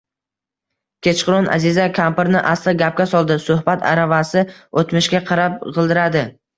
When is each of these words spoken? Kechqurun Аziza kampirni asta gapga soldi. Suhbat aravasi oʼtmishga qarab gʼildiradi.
Kechqurun 1.07 1.49
Аziza 1.57 1.85
kampirni 1.99 2.43
asta 2.55 2.75
gapga 2.81 3.09
soldi. 3.13 3.39
Suhbat 3.47 3.89
aravasi 3.95 4.47
oʼtmishga 4.53 5.27
qarab 5.33 5.65
gʼildiradi. 5.81 6.31